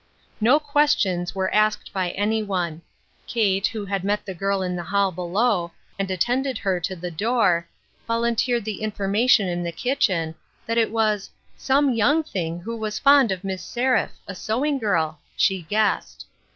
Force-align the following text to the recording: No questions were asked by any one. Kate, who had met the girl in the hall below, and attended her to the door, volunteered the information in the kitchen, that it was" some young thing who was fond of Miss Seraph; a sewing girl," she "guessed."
No 0.39 0.59
questions 0.59 1.35
were 1.35 1.53
asked 1.53 1.93
by 1.93 2.09
any 2.13 2.41
one. 2.41 2.81
Kate, 3.27 3.67
who 3.67 3.85
had 3.85 4.03
met 4.03 4.25
the 4.25 4.33
girl 4.33 4.63
in 4.63 4.75
the 4.75 4.81
hall 4.81 5.11
below, 5.11 5.73
and 5.99 6.09
attended 6.09 6.57
her 6.57 6.79
to 6.79 6.95
the 6.95 7.11
door, 7.11 7.67
volunteered 8.07 8.65
the 8.65 8.81
information 8.81 9.47
in 9.47 9.61
the 9.61 9.71
kitchen, 9.71 10.33
that 10.65 10.79
it 10.79 10.89
was" 10.89 11.29
some 11.55 11.93
young 11.93 12.23
thing 12.23 12.61
who 12.61 12.75
was 12.75 12.97
fond 12.97 13.31
of 13.31 13.43
Miss 13.43 13.63
Seraph; 13.63 14.13
a 14.27 14.33
sewing 14.33 14.79
girl," 14.79 15.19
she 15.37 15.61
"guessed." 15.69 16.25